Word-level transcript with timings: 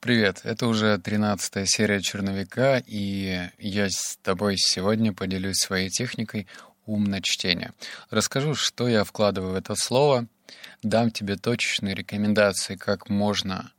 Привет, 0.00 0.40
это 0.44 0.66
уже 0.66 0.96
13 0.96 1.68
серия 1.68 2.00
«Черновика», 2.00 2.82
и 2.86 3.50
я 3.58 3.90
с 3.90 4.16
тобой 4.22 4.54
сегодня 4.56 5.12
поделюсь 5.12 5.58
своей 5.58 5.90
техникой 5.90 6.46
умное 6.86 7.20
чтение. 7.20 7.74
Расскажу, 8.08 8.54
что 8.54 8.88
я 8.88 9.04
вкладываю 9.04 9.52
в 9.52 9.56
это 9.56 9.74
слово, 9.74 10.26
дам 10.82 11.10
тебе 11.10 11.36
точечные 11.36 11.94
рекомендации, 11.94 12.76
как 12.76 13.10
можно 13.10 13.72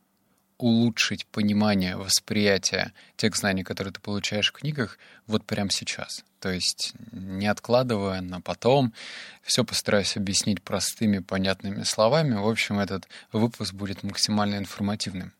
улучшить 0.59 1.25
понимание, 1.25 1.97
восприятие 1.97 2.93
тех 3.15 3.35
знаний, 3.35 3.63
которые 3.63 3.91
ты 3.91 3.99
получаешь 3.99 4.49
в 4.49 4.53
книгах, 4.53 4.99
вот 5.25 5.43
прямо 5.43 5.71
сейчас. 5.71 6.23
То 6.39 6.51
есть 6.51 6.93
не 7.11 7.47
откладывая 7.47 8.21
на 8.21 8.41
потом, 8.41 8.93
все 9.41 9.63
постараюсь 9.63 10.15
объяснить 10.17 10.61
простыми, 10.61 11.17
понятными 11.17 11.81
словами. 11.81 12.35
В 12.35 12.47
общем, 12.47 12.77
этот 12.77 13.07
выпуск 13.31 13.73
будет 13.73 14.03
максимально 14.03 14.57
информативным. 14.57 15.33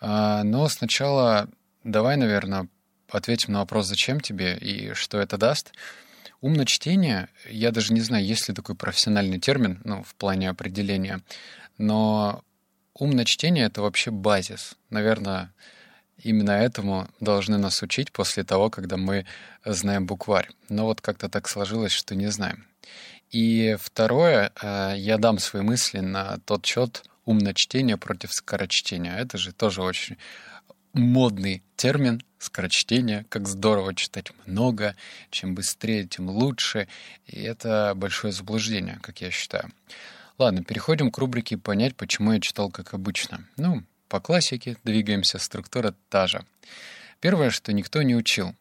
А, 0.00 0.42
но 0.44 0.68
сначала 0.68 1.48
давай, 1.84 2.16
наверное, 2.16 2.68
ответим 3.08 3.52
на 3.52 3.60
вопрос, 3.60 3.86
зачем 3.86 4.20
тебе 4.20 4.56
и 4.56 4.94
что 4.94 5.18
это 5.18 5.36
даст. 5.36 5.72
Умное 6.40 6.64
чтение, 6.64 7.28
я 7.48 7.70
даже 7.70 7.92
не 7.92 8.00
знаю, 8.00 8.24
есть 8.24 8.48
ли 8.48 8.54
такой 8.54 8.74
профессиональный 8.74 9.38
термин, 9.38 9.80
ну, 9.84 10.02
в 10.02 10.14
плане 10.14 10.48
определения, 10.48 11.20
но 11.76 12.42
умное 12.94 13.26
чтение— 13.26 13.64
это 13.66 13.82
вообще 13.82 14.10
базис. 14.10 14.74
Наверное, 14.88 15.52
именно 16.16 16.52
этому 16.52 17.08
должны 17.20 17.58
нас 17.58 17.82
учить 17.82 18.10
после 18.10 18.42
того, 18.44 18.70
когда 18.70 18.96
мы 18.96 19.26
знаем 19.64 20.06
букварь. 20.06 20.48
Но 20.70 20.86
вот 20.86 21.02
как-то 21.02 21.28
так 21.28 21.46
сложилось, 21.46 21.92
что 21.92 22.14
не 22.14 22.28
знаем. 22.28 22.66
И 23.30 23.76
второе, 23.80 24.52
э, 24.60 24.94
я 24.96 25.18
дам 25.18 25.38
свои 25.38 25.62
мысли 25.62 26.00
на 26.00 26.38
тот 26.46 26.66
счет, 26.66 27.04
умное 27.30 27.54
чтение 27.54 27.96
против 27.96 28.32
скорочтения. 28.32 29.16
Это 29.16 29.38
же 29.38 29.52
тоже 29.52 29.82
очень 29.82 30.16
модный 30.92 31.62
термин 31.76 32.22
скорочтение, 32.38 33.24
как 33.28 33.46
здорово 33.46 33.94
читать 33.94 34.32
много, 34.46 34.96
чем 35.30 35.54
быстрее, 35.54 36.06
тем 36.06 36.28
лучше. 36.28 36.88
И 37.26 37.40
это 37.40 37.92
большое 37.94 38.32
заблуждение, 38.32 38.98
как 39.02 39.20
я 39.20 39.30
считаю. 39.30 39.70
Ладно, 40.38 40.64
переходим 40.64 41.10
к 41.10 41.18
рубрике 41.18 41.58
«Понять, 41.58 41.94
почему 41.96 42.32
я 42.32 42.40
читал 42.40 42.70
как 42.70 42.94
обычно». 42.94 43.46
Ну, 43.56 43.84
по 44.08 44.20
классике 44.20 44.76
двигаемся, 44.84 45.38
структура 45.38 45.94
та 46.08 46.26
же. 46.26 46.44
Первое, 47.20 47.50
что 47.50 47.72
никто 47.72 48.02
не 48.02 48.16
учил 48.16 48.54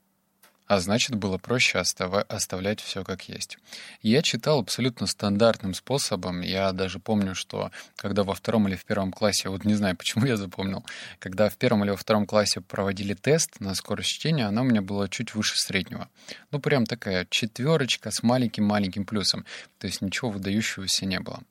а 0.69 0.79
значит, 0.79 1.15
было 1.15 1.39
проще 1.39 1.79
остав... 1.79 2.13
оставлять 2.29 2.79
все 2.79 3.03
как 3.03 3.27
есть. 3.27 3.57
Я 4.03 4.21
читал 4.21 4.59
абсолютно 4.59 5.07
стандартным 5.07 5.73
способом. 5.73 6.41
Я 6.41 6.71
даже 6.73 6.99
помню, 6.99 7.33
что 7.33 7.71
когда 7.95 8.23
во 8.23 8.35
втором 8.35 8.67
или 8.67 8.75
в 8.75 8.85
первом 8.85 9.11
классе, 9.11 9.49
вот 9.49 9.65
не 9.65 9.73
знаю, 9.73 9.95
почему 9.97 10.27
я 10.27 10.37
запомнил, 10.37 10.85
когда 11.17 11.49
в 11.49 11.57
первом 11.57 11.83
или 11.83 11.89
во 11.89 11.97
втором 11.97 12.27
классе 12.27 12.61
проводили 12.61 13.15
тест 13.15 13.59
на 13.59 13.73
скорость 13.73 14.09
чтения, 14.09 14.45
оно 14.45 14.61
у 14.61 14.65
меня 14.65 14.83
было 14.83 15.09
чуть 15.09 15.33
выше 15.33 15.57
среднего. 15.57 16.07
Ну, 16.51 16.59
прям 16.59 16.85
такая 16.85 17.25
четверочка 17.31 18.11
с 18.11 18.21
маленьким-маленьким 18.21 19.05
плюсом. 19.05 19.45
То 19.79 19.87
есть 19.87 20.01
ничего 20.01 20.29
выдающегося 20.29 21.07
не 21.07 21.19
было. 21.19 21.41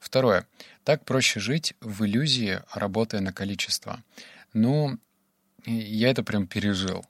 Второе. 0.00 0.46
Так 0.84 1.06
проще 1.06 1.40
жить 1.40 1.72
в 1.80 2.04
иллюзии, 2.04 2.60
работая 2.74 3.22
на 3.22 3.32
количество. 3.32 4.02
Ну, 4.52 4.98
я 5.64 6.10
это 6.10 6.22
прям 6.22 6.46
пережил. 6.46 7.06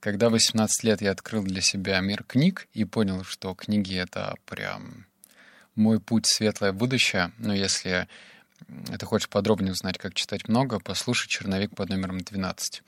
Когда 0.00 0.28
18 0.30 0.84
лет 0.84 1.00
я 1.02 1.10
открыл 1.12 1.42
для 1.42 1.60
себя 1.60 2.00
мир 2.00 2.24
книг 2.24 2.68
и 2.72 2.84
понял, 2.84 3.24
что 3.24 3.54
книги— 3.54 3.94
это 3.96 4.36
прям 4.46 5.06
мой 5.74 6.00
путь 6.00 6.26
светлое 6.26 6.72
будущее, 6.72 7.32
но 7.38 7.54
если 7.54 8.08
ты 8.98 9.06
хочешь 9.06 9.28
подробнее 9.28 9.72
узнать, 9.72 9.98
как 9.98 10.14
читать 10.14 10.48
много, 10.48 10.78
послушай 10.78 11.28
«Черновик 11.28 11.74
под 11.74 11.90
номером 11.90 12.18
12». 12.18 12.82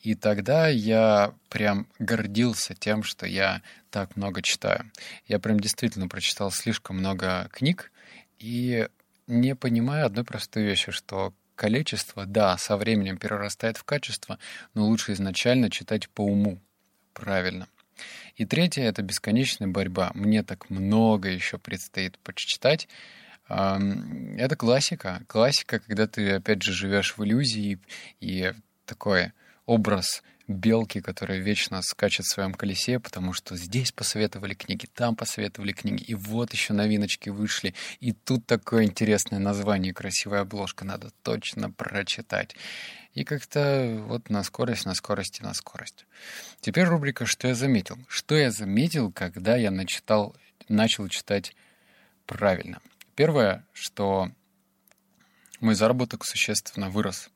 И 0.00 0.14
тогда 0.14 0.68
я 0.68 1.34
прям 1.48 1.88
гордился 1.98 2.74
тем, 2.74 3.02
что 3.02 3.26
я 3.26 3.62
так 3.90 4.16
много 4.16 4.42
читаю. 4.42 4.90
Я 5.26 5.38
прям 5.38 5.58
действительно 5.58 6.08
прочитал 6.08 6.50
слишком 6.50 6.98
много 6.98 7.48
книг 7.52 7.90
и 8.38 8.88
не 9.26 9.54
понимаю 9.56 10.06
одной 10.06 10.24
простой 10.24 10.62
вещи, 10.62 10.92
что 10.92 11.34
количество, 11.58 12.24
да, 12.24 12.56
со 12.56 12.76
временем 12.76 13.18
перерастает 13.18 13.76
в 13.76 13.84
качество, 13.84 14.38
но 14.74 14.86
лучше 14.86 15.12
изначально 15.12 15.68
читать 15.70 16.08
по 16.08 16.24
уму. 16.24 16.60
Правильно. 17.12 17.66
И 18.36 18.46
третье— 18.46 18.82
это 18.84 19.02
бесконечная 19.02 19.66
борьба. 19.66 20.12
Мне 20.14 20.44
так 20.44 20.70
много 20.70 21.28
еще 21.28 21.58
предстоит 21.58 22.16
почитать. 22.20 22.88
Это 23.48 24.56
классика. 24.56 25.22
Классика, 25.26 25.80
когда 25.80 26.06
ты, 26.06 26.30
опять 26.30 26.62
же, 26.62 26.72
живешь 26.72 27.16
в 27.16 27.24
иллюзии, 27.24 27.80
и 28.20 28.52
такой 28.86 29.32
образ 29.66 30.22
белки, 30.48 31.00
которая 31.00 31.38
вечно 31.38 31.82
скачет 31.82 32.24
в 32.24 32.32
своем 32.32 32.54
колесе, 32.54 32.98
потому 32.98 33.34
что 33.34 33.56
здесь 33.56 33.92
посоветовали 33.92 34.54
книги, 34.54 34.86
там 34.86 35.14
посоветовали 35.14 35.72
книги, 35.72 36.02
и 36.02 36.14
вот 36.14 36.52
еще 36.52 36.72
новиночки 36.72 37.28
вышли, 37.28 37.74
и 38.00 38.12
тут 38.12 38.46
такое 38.46 38.84
интересное 38.84 39.38
название, 39.38 39.92
красивая 39.92 40.40
обложка, 40.40 40.84
надо 40.84 41.10
точно 41.22 41.70
прочитать. 41.70 42.56
И 43.12 43.24
как-то 43.24 44.02
вот 44.06 44.30
на 44.30 44.42
скорость, 44.42 44.86
на 44.86 44.94
скорость 44.94 45.40
и 45.40 45.42
на 45.42 45.52
скорость. 45.52 46.06
Теперь 46.60 46.84
рубрика 46.84 47.26
«Что 47.26 47.48
я 47.48 47.54
заметил?». 47.54 47.98
Что 48.08 48.36
я 48.36 48.50
заметил, 48.50 49.12
когда 49.12 49.56
я 49.56 49.70
начитал, 49.70 50.36
начал 50.68 51.08
читать 51.08 51.54
правильно? 52.26 52.80
Первое, 53.16 53.66
что 53.72 54.30
мой 55.60 55.74
заработок 55.74 56.24
существенно 56.24 56.90
вырос. 56.90 57.30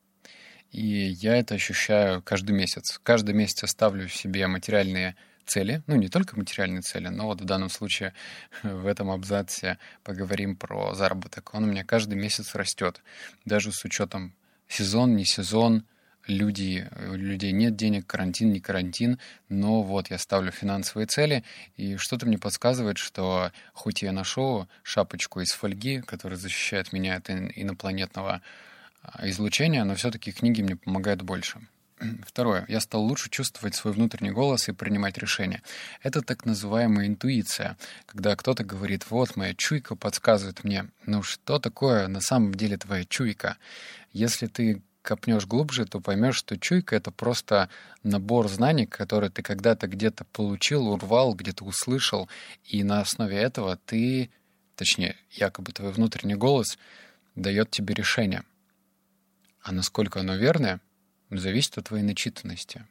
И 0.73 1.15
я 1.21 1.37
это 1.37 1.53
ощущаю 1.53 2.21
каждый 2.23 2.51
месяц. 2.53 2.99
Каждый 3.03 3.35
месяц 3.35 3.61
я 3.61 3.67
ставлю 3.67 4.09
себе 4.09 4.47
материальные 4.47 5.15
цели, 5.45 5.83
ну 5.87 5.95
не 5.95 6.07
только 6.07 6.37
материальные 6.37 6.81
цели, 6.81 7.09
но 7.09 7.27
вот 7.27 7.41
в 7.41 7.45
данном 7.45 7.69
случае 7.69 8.13
в 8.63 8.87
этом 8.87 9.11
абзаце 9.11 9.77
поговорим 10.03 10.55
про 10.55 10.95
заработок. 10.95 11.53
Он 11.53 11.65
у 11.65 11.67
меня 11.67 11.83
каждый 11.83 12.15
месяц 12.15 12.55
растет, 12.55 13.01
даже 13.45 13.71
с 13.71 13.85
учетом 13.85 14.33
сезон, 14.67 15.15
не 15.15 15.25
сезон, 15.25 15.85
люди, 16.25 16.89
у 17.09 17.13
людей 17.13 17.51
нет 17.51 17.75
денег, 17.75 18.07
карантин, 18.07 18.51
не 18.51 18.59
карантин, 18.59 19.19
но 19.49 19.83
вот 19.83 20.09
я 20.09 20.17
ставлю 20.17 20.51
финансовые 20.51 21.05
цели, 21.05 21.43
и 21.75 21.97
что-то 21.97 22.25
мне 22.25 22.39
подсказывает, 22.39 22.97
что 22.97 23.51
хоть 23.73 24.01
я 24.01 24.11
ношу 24.11 24.67
шапочку 24.81 25.41
из 25.41 25.51
фольги, 25.51 26.01
которая 26.01 26.39
защищает 26.39 26.93
меня 26.93 27.17
от 27.17 27.29
инопланетного 27.29 28.41
излучения, 29.21 29.83
но 29.83 29.95
все-таки 29.95 30.31
книги 30.31 30.61
мне 30.61 30.75
помогают 30.75 31.21
больше. 31.21 31.59
Второе. 32.25 32.65
Я 32.67 32.79
стал 32.79 33.03
лучше 33.03 33.29
чувствовать 33.29 33.75
свой 33.75 33.93
внутренний 33.93 34.31
голос 34.31 34.69
и 34.69 34.73
принимать 34.73 35.17
решения. 35.17 35.61
Это 36.01 36.21
так 36.21 36.45
называемая 36.45 37.07
интуиция, 37.07 37.77
когда 38.05 38.35
кто-то 38.35 38.63
говорит, 38.63 39.09
вот 39.09 39.35
моя 39.35 39.53
чуйка 39.53 39.95
подсказывает 39.95 40.63
мне. 40.63 40.87
Ну 41.05 41.23
что 41.23 41.59
такое 41.59 42.07
на 42.07 42.21
самом 42.21 42.53
деле 42.53 42.77
твоя 42.77 43.05
чуйка? 43.05 43.57
Если 44.11 44.47
ты 44.47 44.81
копнешь 45.01 45.45
глубже, 45.45 45.85
то 45.85 45.99
поймешь, 45.99 46.37
что 46.37 46.57
чуйка— 46.57 46.95
это 46.97 47.11
просто 47.11 47.69
набор 48.03 48.47
знаний, 48.47 48.85
которые 48.85 49.29
ты 49.29 49.41
когда-то 49.41 49.87
где-то 49.87 50.23
получил, 50.31 50.87
урвал, 50.87 51.35
где-то 51.35 51.65
услышал, 51.65 52.29
и 52.63 52.83
на 52.83 53.01
основе 53.01 53.37
этого 53.37 53.77
ты, 53.85 54.29
точнее, 54.77 55.17
якобы 55.29 55.73
твой 55.73 55.91
внутренний 55.91 56.35
голос 56.35 56.77
дает 57.35 57.69
тебе 57.69 57.93
решение— 57.93 58.43
а 59.63 59.71
насколько 59.71 60.19
оно 60.19 60.35
верное, 60.35 60.79
зависит 61.31 61.77
от 61.77 61.85
твоей 61.85 62.03
начитанности. 62.03 62.85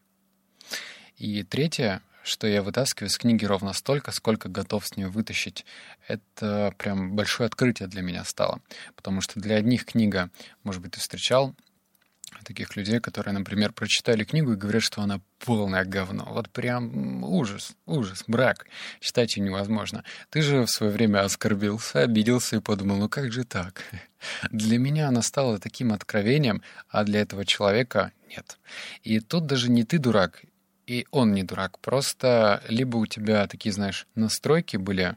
И 1.17 1.43
третье, 1.45 2.03
что 2.25 2.47
я 2.47 2.63
вытаскиваю 2.63 3.09
из 3.09 3.19
книги 3.19 3.45
ровно 3.45 3.73
столько, 3.73 4.11
сколько 4.11 4.49
готов 4.49 4.87
с 4.87 4.97
нее 4.97 5.09
вытащить. 5.09 5.65
Это 6.09 6.75
прям 6.79 7.15
большое 7.15 7.47
открытие 7.47 7.89
для 7.89 8.03
меня 8.03 8.25
стало. 8.25 8.61
Потому 8.97 9.21
что 9.21 9.39
для 9.39 9.57
одних 9.57 9.85
книга, 9.85 10.31
может 10.65 10.81
быть, 10.83 10.93
ты 10.93 11.01
встречал, 11.01 11.55
таких 12.45 12.77
людей, 12.77 13.01
которые, 13.01 13.35
например, 13.35 13.73
прочитали 13.73 14.25
книгу 14.25 14.53
и 14.53 14.57
говорят, 14.57 14.83
что 14.83 15.03
она 15.03 15.21
полное 15.39 15.85
говно. 15.85 16.27
Вот 16.31 16.51
прям 16.51 17.25
ужас, 17.25 17.73
ужас, 17.87 18.25
брак. 18.27 18.67
Читать 19.01 19.37
ее 19.37 19.45
невозможно. 19.45 20.05
Ты 20.31 20.43
же 20.43 20.63
в 20.63 20.71
свое 20.71 20.93
время 20.93 21.25
оскорбился, 21.25 22.01
обиделся 22.01 22.57
и 22.57 22.61
подумал, 22.61 22.97
ну 22.97 23.09
как 23.09 23.33
же 23.33 23.45
так? 23.45 23.83
Для 24.51 24.79
меня 24.79 25.09
она 25.09 25.23
стала 25.23 25.59
таким 25.59 25.93
откровением, 25.93 26.63
а 26.89 27.05
для 27.05 27.21
этого 27.21 27.45
человека 27.45 28.13
нет. 28.29 28.59
И 29.03 29.21
тут 29.21 29.47
даже 29.47 29.71
не 29.71 29.85
ты 29.85 29.99
дурак, 29.99 30.43
и 30.87 31.07
он 31.11 31.33
не 31.33 31.43
дурак. 31.43 31.79
Просто 31.79 32.63
либо 32.69 32.97
у 32.97 33.07
тебя 33.07 33.47
такие, 33.47 33.73
знаешь, 33.73 34.07
настройки 34.15 34.77
были, 34.77 35.17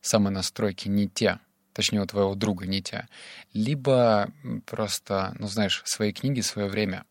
самые 0.00 0.32
настройки 0.32 0.88
не 0.88 1.08
те, 1.08 1.38
точнее, 1.74 2.00
у 2.00 2.06
твоего 2.06 2.34
друга, 2.34 2.66
не 2.66 2.80
тебя, 2.80 3.08
либо 3.52 4.30
просто, 4.64 5.34
ну, 5.38 5.46
знаешь, 5.46 5.82
свои 5.84 6.12
книги, 6.12 6.40
свое 6.40 6.68
время. 6.68 7.04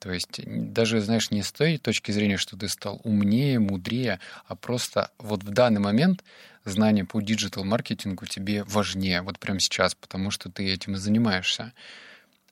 То 0.00 0.12
есть 0.12 0.40
даже, 0.46 1.00
знаешь, 1.00 1.30
не 1.30 1.42
с 1.42 1.52
той 1.52 1.78
точки 1.78 2.10
зрения, 2.10 2.38
что 2.38 2.56
ты 2.56 2.68
стал 2.68 3.00
умнее, 3.04 3.58
мудрее, 3.58 4.18
а 4.46 4.56
просто 4.56 5.10
вот 5.18 5.44
в 5.44 5.50
данный 5.50 5.80
момент 5.80 6.24
знание 6.64 7.04
по 7.04 7.20
диджитал-маркетингу 7.20 8.26
тебе 8.26 8.64
важнее, 8.64 9.22
вот 9.22 9.38
прямо 9.38 9.60
сейчас, 9.60 9.94
потому 9.94 10.30
что 10.30 10.50
ты 10.50 10.72
этим 10.72 10.94
и 10.94 10.98
занимаешься. 10.98 11.72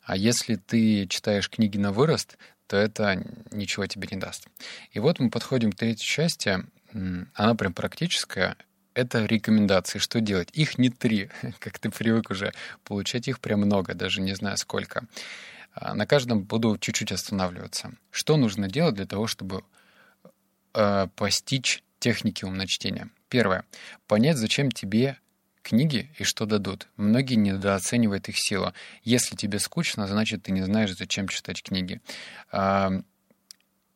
А 0.02 0.16
если 0.16 0.56
ты 0.56 1.06
читаешь 1.06 1.50
книги 1.50 1.78
на 1.78 1.92
вырост, 1.92 2.38
то 2.66 2.76
это 2.76 3.22
ничего 3.50 3.86
тебе 3.86 4.08
не 4.10 4.18
даст. 4.18 4.46
И 4.92 5.00
вот 5.00 5.18
мы 5.18 5.30
подходим 5.30 5.72
к 5.72 5.76
третьей 5.76 6.06
части. 6.06 6.58
Она 6.92 7.54
прям 7.54 7.72
практическая. 7.72 8.56
Это 8.94 9.24
рекомендации, 9.24 9.98
что 9.98 10.20
делать. 10.20 10.48
Их 10.52 10.78
не 10.78 10.90
три, 10.90 11.30
как 11.60 11.78
ты 11.78 11.90
привык 11.90 12.30
уже 12.30 12.52
получать 12.84 13.28
их 13.28 13.40
прям 13.40 13.60
много, 13.60 13.94
даже 13.94 14.20
не 14.20 14.34
знаю 14.34 14.56
сколько. 14.56 15.06
А, 15.74 15.94
на 15.94 16.06
каждом 16.06 16.42
буду 16.42 16.76
чуть-чуть 16.78 17.12
останавливаться. 17.12 17.92
Что 18.10 18.36
нужно 18.36 18.68
делать 18.68 18.94
для 18.94 19.06
того, 19.06 19.26
чтобы 19.26 19.62
э, 20.74 21.06
постичь 21.14 21.82
техники 21.98 22.44
умночтения? 22.44 23.10
Первое. 23.28 23.64
Понять, 24.06 24.36
зачем 24.36 24.70
тебе 24.70 25.18
книги 25.62 26.10
и 26.18 26.24
что 26.24 26.46
дадут. 26.46 26.88
Многие 26.96 27.34
недооценивают 27.34 28.28
их 28.28 28.38
силу. 28.38 28.72
Если 29.02 29.36
тебе 29.36 29.58
скучно, 29.58 30.06
значит, 30.06 30.44
ты 30.44 30.52
не 30.52 30.62
знаешь, 30.62 30.96
зачем 30.96 31.28
читать 31.28 31.62
книги. 31.62 32.00
А, 32.50 33.02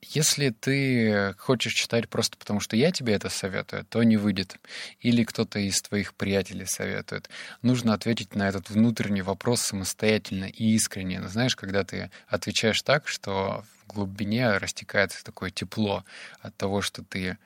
если 0.03 0.51
ты 0.51 1.35
хочешь 1.39 1.75
читать 1.75 2.09
просто 2.09 2.37
потому, 2.37 2.59
что 2.61 2.77
я 2.77 2.91
тебе 2.91 3.15
это 3.15 3.29
советую, 3.29 3.85
то 3.85 4.03
не 4.03 4.17
выйдет. 4.17 4.57
Или 5.01 5.23
кто-то 5.23 5.61
из 5.61 5.81
твоих 5.81 6.15
приятелей 6.15 6.67
советует. 6.67 7.31
Нужно 7.63 7.95
ответить 7.95 8.35
на 8.35 8.49
этот 8.49 8.69
внутренний 8.69 9.23
вопрос 9.23 9.63
самостоятельно 9.63 10.47
и 10.47 10.75
искренне. 10.75 11.27
Знаешь, 11.29 11.55
когда 11.55 11.85
ты 11.85 12.11
отвечаешь 12.27 12.83
так, 12.83 13.07
что 13.07 13.65
в 13.87 13.95
глубине 13.95 14.59
растекается 14.59 15.25
такое 15.25 15.51
тепло 15.51 16.05
от 16.41 16.57
того, 16.57 16.83
что 16.83 17.03
ты 17.05 17.39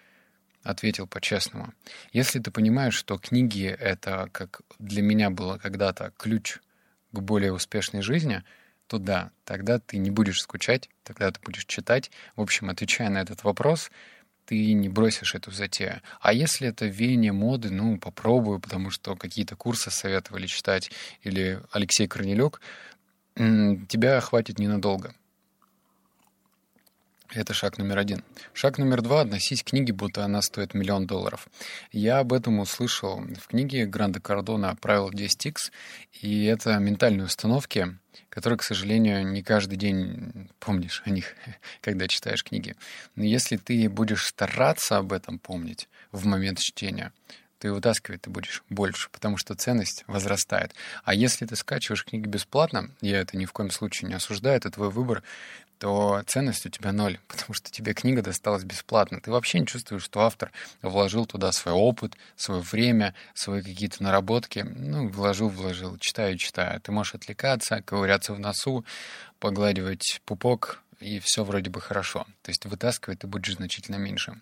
ответил 0.62 1.06
по-честному. 1.06 1.74
Если 2.12 2.40
ты 2.40 2.50
понимаешь, 2.50 2.94
что 2.94 3.18
книги— 3.18 3.66
это, 3.78 4.28
как 4.32 4.62
для 4.78 5.02
меня 5.02 5.30
было 5.30 5.58
когда-то, 5.58 6.12
ключ 6.16 6.58
к 7.12 7.20
более 7.20 7.52
успешной 7.52 8.00
жизни— 8.00 8.42
то 8.86 8.98
да, 8.98 9.30
тогда 9.44 9.78
ты 9.78 9.98
не 9.98 10.10
будешь 10.10 10.40
скучать, 10.40 10.88
тогда 11.02 11.30
ты 11.30 11.40
будешь 11.44 11.64
читать. 11.64 12.10
В 12.36 12.42
общем, 12.42 12.70
отвечая 12.70 13.10
на 13.10 13.18
этот 13.18 13.44
вопрос, 13.44 13.90
ты 14.46 14.72
не 14.72 14.88
бросишь 14.88 15.34
эту 15.34 15.50
затею. 15.50 16.00
А 16.20 16.32
если 16.32 16.68
это 16.68 16.86
веяние 16.86 17.32
моды, 17.32 17.70
ну, 17.70 17.98
попробую, 17.98 18.60
потому 18.60 18.90
что 18.90 19.16
какие-то 19.16 19.56
курсы 19.56 19.90
советовали 19.90 20.46
читать, 20.46 20.90
или 21.22 21.60
Алексей 21.72 22.06
Корнелюк, 22.06 22.60
тебя 23.34 24.20
хватит 24.20 24.58
ненадолго. 24.58 25.14
Это 27.30 27.54
шаг 27.54 27.78
номер 27.78 27.98
один. 27.98 28.22
Шаг 28.52 28.78
номер 28.78 29.02
два— 29.02 29.20
относись 29.22 29.62
к 29.62 29.70
книге, 29.70 29.92
будто 29.92 30.24
она 30.24 30.42
стоит 30.42 30.74
миллион 30.74 31.06
долларов. 31.06 31.48
Я 31.90 32.20
об 32.20 32.32
этом 32.32 32.60
услышал 32.60 33.20
в 33.20 33.48
книге 33.48 33.86
Гранда 33.86 34.20
Кардона 34.20 34.76
«Правило 34.80 35.10
10X», 35.10 35.72
и 36.20 36.44
это 36.44 36.78
ментальные 36.78 37.26
установки, 37.26 37.98
которые, 38.28 38.58
к 38.58 38.62
сожалению, 38.62 39.26
не 39.26 39.42
каждый 39.42 39.76
день 39.76 40.50
помнишь 40.60 41.02
о 41.04 41.10
них, 41.10 41.34
когда 41.80 42.06
читаешь 42.06 42.44
книги. 42.44 42.76
Но 43.16 43.24
если 43.24 43.56
ты 43.56 43.88
будешь 43.88 44.26
стараться 44.26 44.98
об 44.98 45.12
этом 45.12 45.38
помнить 45.38 45.88
в 46.12 46.26
момент 46.26 46.60
чтения, 46.60 47.12
ты 47.58 47.72
вытаскивать 47.72 48.22
ты 48.22 48.30
будешь 48.30 48.62
больше, 48.68 49.08
потому 49.10 49.38
что 49.38 49.54
ценность 49.54 50.04
возрастает. 50.06 50.74
А 51.04 51.14
если 51.14 51.46
ты 51.46 51.56
скачиваешь 51.56 52.04
книги 52.04 52.28
бесплатно, 52.28 52.90
я 53.00 53.20
это 53.20 53.36
ни 53.36 53.46
в 53.46 53.52
коем 53.52 53.70
случае 53.70 54.08
не 54.08 54.14
осуждаю, 54.14 54.56
это 54.56 54.70
твой 54.70 54.90
выбор, 54.90 55.22
то 55.78 56.22
ценность 56.26 56.66
у 56.66 56.68
тебя 56.68 56.92
ноль, 56.92 57.18
потому 57.28 57.54
что 57.54 57.70
тебе 57.70 57.94
книга 57.94 58.22
досталась 58.22 58.64
бесплатно. 58.64 59.20
Ты 59.20 59.30
вообще 59.30 59.60
не 59.60 59.66
чувствуешь, 59.66 60.02
что 60.02 60.20
автор 60.20 60.52
вложил 60.82 61.26
туда 61.26 61.52
свой 61.52 61.74
опыт, 61.74 62.16
свое 62.36 62.60
время, 62.60 63.14
свои 63.34 63.62
какие-то 63.62 64.02
наработки. 64.02 64.60
Ну, 64.60 65.08
вложил, 65.08 65.48
вложил, 65.48 65.98
читаю, 65.98 66.36
читаю. 66.38 66.80
Ты 66.80 66.92
можешь 66.92 67.14
отвлекаться, 67.14 67.82
ковыряться 67.82 68.32
в 68.32 68.40
носу, 68.40 68.84
погладивать 69.38 70.20
пупок, 70.24 70.82
и 71.00 71.20
все 71.20 71.44
вроде 71.44 71.70
бы 71.70 71.80
хорошо. 71.80 72.26
То 72.42 72.50
есть 72.50 72.64
вытаскивать 72.64 73.20
ты 73.20 73.26
будешь 73.26 73.56
значительно 73.56 73.96
меньше. 73.96 74.40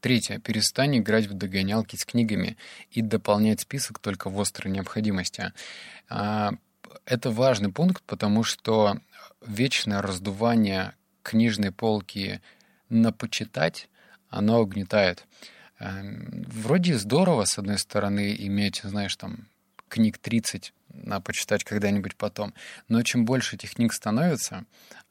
Третье. 0.00 0.38
Перестань 0.38 0.98
играть 0.98 1.26
в 1.26 1.34
догонялки 1.34 1.96
с 1.96 2.04
книгами 2.04 2.56
и 2.90 3.02
дополнять 3.02 3.60
список 3.60 3.98
только 3.98 4.28
в 4.28 4.40
острой 4.40 4.72
необходимости. 4.72 5.52
Это 7.04 7.30
важный 7.30 7.72
пункт, 7.72 8.02
потому 8.06 8.44
что 8.44 8.98
вечное 9.40 10.02
раздувание 10.02 10.94
книжной 11.22 11.72
полки 11.72 12.40
на 12.88 13.12
почитать, 13.12 13.88
оно 14.28 14.60
угнетает. 14.60 15.26
Эм, 15.78 16.44
вроде 16.46 16.98
здорово, 16.98 17.44
с 17.44 17.58
одной 17.58 17.78
стороны, 17.78 18.34
иметь, 18.38 18.80
знаешь, 18.84 19.16
там, 19.16 19.48
книг 19.88 20.18
30 20.18 20.72
на 20.88 21.20
почитать 21.20 21.64
когда-нибудь 21.64 22.16
потом. 22.16 22.54
Но 22.88 23.02
чем 23.02 23.24
больше 23.24 23.56
этих 23.56 23.74
книг 23.74 23.92
становится, 23.92 24.64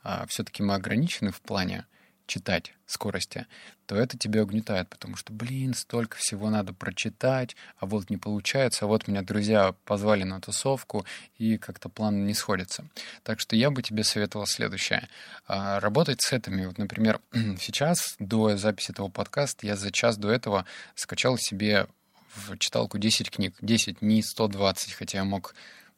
а, 0.03 0.25
все-таки 0.27 0.63
мы 0.63 0.75
ограничены 0.75 1.31
в 1.31 1.41
плане 1.41 1.85
читать 2.31 2.73
скорости, 2.85 3.45
то 3.85 3.97
это 3.97 4.17
тебя 4.17 4.43
угнетает, 4.43 4.87
потому 4.87 5.17
что, 5.17 5.33
блин, 5.33 5.73
столько 5.73 6.15
всего 6.15 6.49
надо 6.49 6.73
прочитать, 6.73 7.57
а 7.77 7.85
вот 7.85 8.09
не 8.09 8.15
получается, 8.15 8.85
а 8.85 8.87
вот 8.87 9.09
меня 9.09 9.21
друзья 9.21 9.75
позвали 9.83 10.23
на 10.23 10.39
тусовку, 10.39 11.05
и 11.37 11.57
как-то 11.57 11.89
план 11.89 12.25
не 12.25 12.33
сходится. 12.33 12.85
Так 13.23 13.41
что 13.41 13.57
я 13.57 13.69
бы 13.69 13.83
тебе 13.83 14.05
советовал 14.05 14.45
следующее. 14.45 15.09
А, 15.45 15.81
работать 15.81 16.21
с 16.21 16.31
этими. 16.31 16.65
Вот, 16.65 16.77
например, 16.77 17.19
сейчас, 17.59 18.15
до 18.17 18.55
записи 18.55 18.91
этого 18.91 19.09
подкаста, 19.09 19.67
я 19.67 19.75
за 19.75 19.91
час 19.91 20.15
до 20.17 20.31
этого 20.31 20.65
скачал 20.95 21.37
себе 21.37 21.87
в 22.33 22.57
читалку 22.59 22.97
10 22.97 23.29
книг. 23.29 23.55
10, 23.61 24.01
не 24.01 24.23
120, 24.23 24.93
хотя 24.93 25.17
я 25.17 25.25
мог 25.25 25.53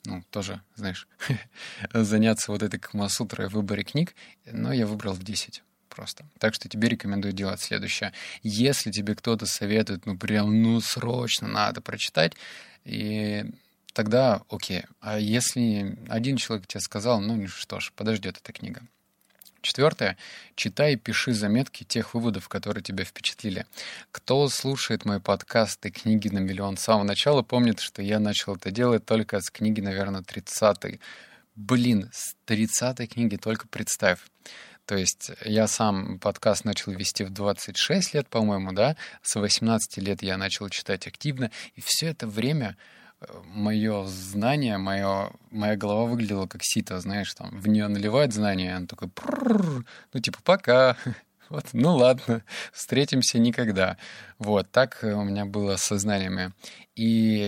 ну, 0.05 0.23
тоже, 0.31 0.61
знаешь, 0.75 1.07
заняться 1.93 2.51
вот 2.51 2.63
этой 2.63 2.79
камасутрой 2.79 3.49
в 3.49 3.53
выборе 3.53 3.83
книг, 3.83 4.15
но 4.51 4.73
я 4.73 4.87
выбрал 4.87 5.13
в 5.13 5.21
10 5.23 5.61
просто. 5.93 6.25
Так 6.39 6.53
что 6.53 6.69
тебе 6.69 6.89
рекомендую 6.89 7.33
делать 7.33 7.61
следующее. 7.61 8.13
Если 8.41 8.91
тебе 8.91 9.15
кто-то 9.15 9.45
советует, 9.45 10.05
ну 10.05 10.17
прям, 10.17 10.61
ну 10.61 10.81
срочно 10.81 11.47
надо 11.47 11.81
прочитать, 11.81 12.33
и 12.85 13.45
тогда 13.93 14.41
окей. 14.49 14.83
А 15.01 15.19
если 15.19 15.97
один 16.09 16.37
человек 16.37 16.67
тебе 16.67 16.81
сказал, 16.81 17.21
ну 17.21 17.47
что 17.47 17.79
ж, 17.79 17.91
подождет 17.95 18.37
эта 18.37 18.51
книга. 18.51 18.81
Четвертое. 19.61 20.17
Читай 20.55 20.93
и 20.93 20.97
пиши 20.97 21.33
заметки 21.33 21.85
тех 21.85 22.13
выводов, 22.13 22.49
которые 22.49 22.83
тебя 22.83 23.05
впечатлили. 23.05 23.65
Кто 24.11 24.49
слушает 24.49 25.05
мой 25.05 25.21
подкаст 25.21 25.85
и 25.85 25.89
книги 25.89 26.27
на 26.27 26.39
миллион 26.39 26.75
с 26.75 26.81
самого 26.81 27.05
начала, 27.05 27.43
помнит, 27.43 27.79
что 27.79 28.01
я 28.01 28.19
начал 28.19 28.57
это 28.57 28.71
делать 28.71 29.05
только 29.05 29.39
с 29.39 29.49
книги, 29.49 29.79
наверное, 29.79 30.21
30-й. 30.21 30.99
Блин, 31.55 32.09
с 32.11 32.35
30-й 32.45 33.07
книги 33.07 33.37
только 33.37 33.65
представь. 33.69 34.19
То 34.85 34.97
есть 34.97 35.31
я 35.45 35.67
сам 35.67 36.19
подкаст 36.19 36.65
начал 36.65 36.91
вести 36.91 37.23
в 37.23 37.29
26 37.29 38.13
лет, 38.15 38.27
по-моему, 38.27 38.73
да, 38.73 38.97
с 39.21 39.39
18 39.39 39.97
лет 39.97 40.21
я 40.21 40.37
начал 40.37 40.67
читать 40.69 41.07
активно, 41.07 41.51
и 41.75 41.81
все 41.81 42.07
это 42.07 42.27
время 42.27 42.75
э, 43.21 43.25
мое 43.45 44.05
знание, 44.05 44.77
мое, 44.77 45.31
моя 45.51 45.77
голова 45.77 46.05
выглядела 46.05 46.47
как 46.47 46.61
сито, 46.63 46.99
знаешь, 46.99 47.33
там, 47.33 47.57
в 47.59 47.67
нее 47.67 47.87
наливают 47.87 48.33
знания, 48.33 48.71
и 48.71 48.75
он 48.75 48.87
такой, 48.87 49.09
ну, 50.13 50.19
типа, 50.19 50.39
пока, 50.43 50.97
вот, 51.53 51.65
ну 51.73 51.95
ладно, 51.95 52.41
встретимся 52.73 53.37
никогда. 53.37 53.97
Вот, 54.39 54.71
так 54.71 55.03
э, 55.03 55.13
у 55.13 55.23
меня 55.23 55.45
было 55.45 55.75
с 55.75 55.83
сознаниями. 55.83 56.51
И 56.95 57.03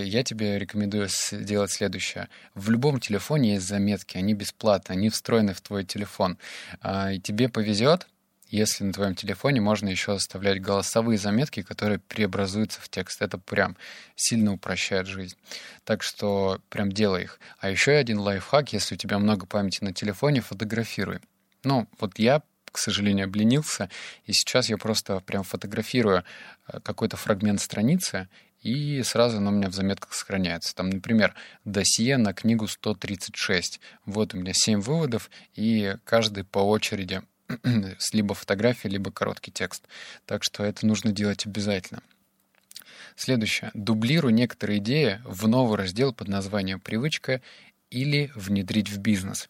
я 0.06 0.22
тебе 0.22 0.60
рекомендую 0.60 1.08
сделать 1.08 1.72
следующее. 1.72 2.28
В 2.54 2.70
любом 2.70 3.00
телефоне 3.00 3.54
есть 3.54 3.66
заметки, 3.66 4.16
они 4.16 4.34
бесплатные, 4.34 4.96
они 4.96 5.10
встроены 5.10 5.54
в 5.54 5.60
твой 5.60 5.82
телефон. 5.84 6.38
А, 6.80 7.14
и 7.14 7.18
тебе 7.18 7.48
повезет, 7.48 8.06
если 8.48 8.84
на 8.84 8.92
твоем 8.92 9.16
телефоне 9.16 9.60
можно 9.60 9.88
еще 9.88 10.12
оставлять 10.12 10.62
голосовые 10.62 11.18
заметки, 11.18 11.62
которые 11.62 11.98
преобразуются 11.98 12.80
в 12.80 12.88
текст. 12.88 13.20
Это 13.22 13.38
прям 13.38 13.76
сильно 14.14 14.52
упрощает 14.52 15.08
жизнь. 15.08 15.36
Так 15.82 16.04
что 16.04 16.60
прям 16.68 16.92
делай 16.92 17.24
их. 17.24 17.40
А 17.58 17.70
еще 17.70 17.90
один 17.90 18.20
лайфхак, 18.20 18.72
если 18.72 18.94
у 18.94 18.98
тебя 18.98 19.18
много 19.18 19.46
памяти 19.46 19.82
на 19.82 19.92
телефоне, 19.92 20.42
фотографируй. 20.42 21.18
Ну, 21.64 21.88
вот 21.98 22.20
я 22.20 22.42
к 22.76 22.78
сожалению, 22.78 23.24
обленился, 23.24 23.88
и 24.26 24.34
сейчас 24.34 24.68
я 24.68 24.76
просто 24.76 25.20
прям 25.20 25.44
фотографирую 25.44 26.24
э, 26.68 26.80
какой-то 26.80 27.16
фрагмент 27.16 27.62
страницы, 27.62 28.28
и 28.60 29.02
сразу 29.02 29.38
оно 29.38 29.48
у 29.48 29.54
меня 29.54 29.70
в 29.70 29.72
заметках 29.72 30.12
сохраняется. 30.12 30.74
Там, 30.74 30.90
например, 30.90 31.34
досье 31.64 32.18
на 32.18 32.34
книгу 32.34 32.66
136. 32.66 33.80
Вот 34.04 34.34
у 34.34 34.36
меня 34.36 34.52
7 34.52 34.80
выводов, 34.80 35.30
и 35.54 35.96
каждый 36.04 36.44
по 36.44 36.58
очереди 36.58 37.22
с 37.98 38.12
либо 38.12 38.34
фотографией, 38.34 38.92
либо 38.92 39.10
короткий 39.10 39.52
текст. 39.52 39.88
Так 40.26 40.44
что 40.44 40.62
это 40.62 40.84
нужно 40.84 41.12
делать 41.12 41.46
обязательно. 41.46 42.02
Следующее. 43.16 43.70
Дублируй 43.72 44.34
некоторые 44.34 44.80
идеи 44.80 45.22
в 45.24 45.48
новый 45.48 45.78
раздел 45.78 46.12
под 46.12 46.28
названием 46.28 46.78
«Привычка» 46.78 47.40
или 47.88 48.30
«Внедрить 48.34 48.90
в 48.90 48.98
бизнес». 48.98 49.48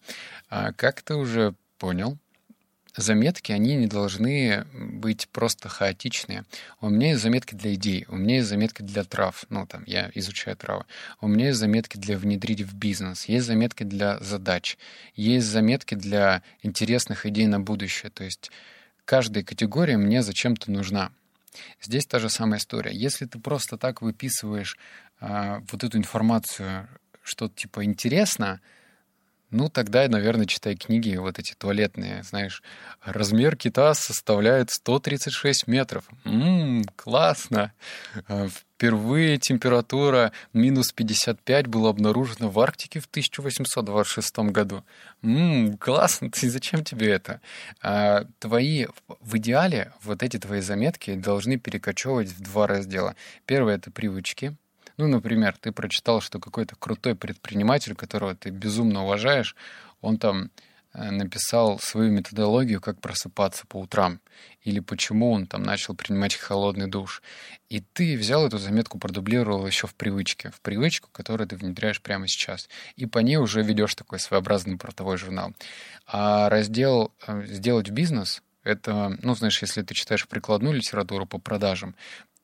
А, 0.49 0.73
как 0.73 1.03
ты 1.03 1.17
уже 1.17 1.57
понял, 1.77 2.19
заметки, 2.97 3.53
они 3.53 3.77
не 3.77 3.87
должны 3.87 4.67
быть 4.73 5.29
просто 5.29 5.69
хаотичные. 5.69 6.45
У 6.81 6.89
меня 6.89 7.11
есть 7.11 7.23
заметки 7.23 7.55
для 7.55 7.75
идей, 7.75 8.07
у 8.09 8.17
меня 8.17 8.37
есть 8.37 8.49
заметки 8.49 8.83
для 8.83 9.05
трав, 9.05 9.45
ну, 9.49 9.67
там, 9.67 9.85
я 9.87 10.11
изучаю 10.15 10.57
травы. 10.57 10.85
У 11.21 11.29
меня 11.29 11.49
есть 11.49 11.59
заметки 11.59 11.97
для 11.97 12.19
внедрить 12.19 12.63
в 12.63 12.75
бизнес, 12.75 13.27
есть 13.27 13.47
заметки 13.47 13.85
для 13.85 14.19
задач, 14.21 14.79
есть 15.15 15.47
заметки 15.47 15.95
для 15.95 16.43
интересных 16.63 17.27
идей 17.27 17.47
на 17.47 17.61
будущее. 17.61 18.11
То 18.11 18.25
есть 18.25 18.51
каждая 19.05 19.45
категория 19.45 19.97
мне 19.97 20.23
зачем-то 20.23 20.71
нужна. 20.71 21.11
Здесь 21.81 22.07
та 22.07 22.19
же 22.19 22.29
самая 22.29 22.59
история. 22.59 22.93
Если 22.93 23.27
ты 23.27 23.39
просто 23.39 23.79
так 23.79 24.03
выписываешь 24.03 24.77
а, 25.21 25.63
вот 25.71 25.85
эту 25.85 25.97
информацию, 25.99 26.89
что 27.23 27.49
типа 27.49 27.85
интересно, 27.85 28.61
ну, 29.57 29.71
тогда, 29.71 30.07
наверное, 30.07 30.45
читай 30.47 30.77
книги 30.77 31.17
вот 31.17 31.39
эти 31.39 31.55
туалетные, 31.55 32.23
знаешь. 32.23 32.63
Размер 33.03 33.57
кита 33.57 33.95
составляет 33.95 34.71
136 34.71 35.67
метров. 35.67 36.05
Ммм, 36.25 36.85
классно. 36.95 37.73
А, 38.29 38.49
впервые 38.49 39.39
температура 39.39 40.33
минус 40.53 40.93
55 40.93 41.69
была 41.69 41.89
обнаружена 41.89 42.49
в 42.49 42.61
Арктике 42.61 43.01
в 43.01 43.07
1826 43.07 44.39
году. 44.51 44.85
Ммм, 45.23 45.79
классно, 45.79 46.31
ты 46.31 46.51
зачем 46.51 46.85
тебе 46.85 47.11
это? 47.11 47.41
А, 47.81 48.27
твои, 48.39 48.87
в 49.21 49.39
идеале, 49.39 49.93
вот 50.03 50.23
эти 50.23 50.39
твои 50.39 50.61
заметки 50.61 51.15
должны 51.15 51.59
перекочевывать 51.59 52.29
в 52.29 52.41
два 52.41 52.67
раздела. 52.67 53.17
Первое— 53.47 53.75
это 53.77 53.91
привычки, 53.91 54.55
ну, 54.97 55.09
например, 55.09 55.57
ты 55.61 55.73
прочитал, 55.73 56.21
что 56.21 56.39
какой-то 56.39 56.75
крутой 56.77 57.15
предприниматель, 57.15 57.95
которого 57.95 58.35
ты 58.35 58.51
безумно 58.51 59.05
уважаешь, 59.05 59.55
он 60.01 60.19
там 60.19 60.51
э, 60.95 61.11
написал 61.11 61.79
свою 61.79 62.11
методологию, 62.11 62.81
как 62.81 63.01
просыпаться 63.01 63.67
по 63.67 63.79
утрам, 63.79 64.21
или 64.63 64.81
почему 64.81 65.33
он 65.33 65.47
там 65.47 65.63
начал 65.63 65.95
принимать 65.95 66.35
холодный 66.35 66.87
душ. 66.87 67.23
И 67.69 67.81
ты 67.81 68.17
взял 68.17 68.47
эту 68.47 68.59
заметку, 68.59 68.99
продублировал 68.99 69.67
еще 69.67 69.87
в 69.87 69.95
привычке, 69.95 70.51
в 70.51 70.61
привычку, 70.63 71.11
которую 71.13 71.47
ты 71.49 71.57
внедряешь 71.57 72.01
прямо 72.01 72.27
сейчас. 72.27 72.69
И 72.97 73.05
по 73.07 73.19
ней 73.19 73.37
уже 73.37 73.63
ведешь 73.63 73.95
такой 73.95 74.19
своеобразный 74.19 74.79
портовой 74.79 75.19
журнал. 75.19 75.53
А 76.07 76.49
раздел 76.49 77.13
э, 77.27 77.45
«Сделать 77.47 77.91
бизнес»— 77.91 78.43
это, 78.65 79.17
ну, 79.23 79.35
знаешь, 79.35 79.61
если 79.61 79.83
ты 79.83 79.95
читаешь 79.95 80.27
прикладную 80.27 80.75
литературу 80.75 81.27
по 81.27 81.39
продажам, 81.39 81.95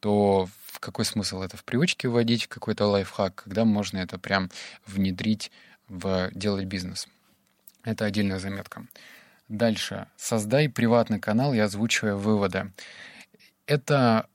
то 0.01 0.49
в 0.73 0.81
какой 0.81 1.05
смысл 1.05 1.43
это 1.43 1.59
в 1.59 1.65
привычке 1.65 2.09
вводить, 2.09 2.47
какой-то 2.47 2.87
лайфхак, 2.87 3.35
когда 3.35 3.67
можно 3.67 3.99
это 3.99 4.19
прям 4.19 4.51
внедрить 4.87 5.53
в 5.89 6.31
делать 6.33 6.65
бизнес. 6.65 7.09
Это 7.85 8.07
отдельная 8.07 8.39
заметка. 8.39 8.87
Дальше. 9.49 10.07
Создай 10.17 10.71
приватный 10.71 11.21
канал 11.21 11.53
и 11.53 11.59
озвучивай 11.59 12.15
выводы. 12.15 12.73
Это 13.67 14.27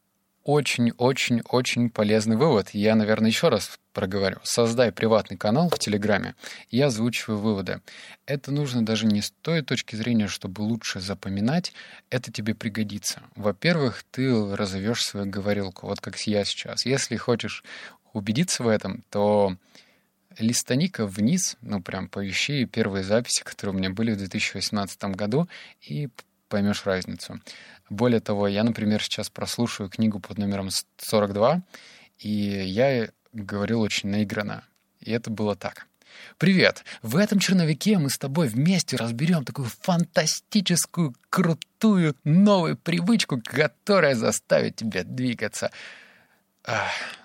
очень-очень-очень 0.48 1.90
полезный 1.90 2.38
вывод. 2.38 2.70
Я, 2.72 2.96
наверное, 2.96 3.30
еще 3.30 3.50
раз 3.50 3.78
проговорю. 3.92 4.38
Создай 4.44 4.94
приватный 4.94 5.36
канал 5.36 5.70
в 5.70 5.78
Телеграме 5.78 6.36
и 6.70 6.80
озвучивай 6.80 7.36
выводы. 7.36 7.82
Это 8.26 8.52
нужно 8.52 8.86
даже 8.86 9.08
не 9.08 9.22
с 9.22 9.32
той 9.42 9.62
точки 9.62 9.98
зрения, 9.98 10.30
чтобы 10.30 10.62
лучше 10.62 11.02
запоминать. 11.02 11.74
Это 12.10 12.32
тебе 12.32 12.56
пригодится. 12.56 13.22
Во-первых, 13.36 14.06
ты 14.10 14.56
разовьешь 14.56 15.04
свою 15.04 15.26
говорилку, 15.26 15.86
вот 15.88 16.00
как 16.00 16.18
я 16.22 16.46
сейчас. 16.46 16.86
Если 16.86 17.18
хочешь 17.18 17.66
убедиться 18.14 18.64
в 18.64 18.70
этом, 18.70 19.04
то 19.10 19.58
листаника 20.40 21.06
вниз, 21.06 21.58
ну 21.60 21.82
прям 21.82 22.08
поищи 22.08 22.66
первые 22.66 23.04
записи, 23.04 23.44
которые 23.44 23.76
у 23.76 23.78
меня 23.78 23.90
были 23.90 24.12
в 24.12 24.18
2018 24.18 25.04
году, 25.16 25.50
и 25.82 26.08
поймешь 26.48 26.86
разницу. 26.86 27.42
Более 27.90 28.20
того, 28.20 28.48
я, 28.48 28.64
например, 28.64 29.02
сейчас 29.02 29.30
прослушиваю 29.30 29.90
книгу 29.90 30.20
под 30.20 30.38
номером 30.38 30.70
42, 30.98 31.62
и 32.20 32.30
я 32.30 33.10
говорил 33.32 33.82
очень 33.82 34.10
наигранно. 34.10 34.64
И 35.00 35.12
это 35.12 35.30
было 35.30 35.56
так. 35.56 35.88
Привет! 36.38 36.84
В 37.02 37.16
этом 37.16 37.40
черновике 37.40 37.98
мы 37.98 38.10
с 38.10 38.18
тобой 38.18 38.48
вместе 38.48 38.96
разберем 38.98 39.46
такую 39.46 39.70
фантастическую, 39.82 41.16
крутую, 41.30 42.16
новую 42.24 42.78
привычку, 42.78 43.42
которая 43.44 44.16
заставит 44.16 44.76
тебя 44.76 45.04
двигаться. 45.04 45.72